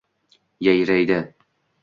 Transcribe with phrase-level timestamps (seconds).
[0.59, 1.19] Yayraydi.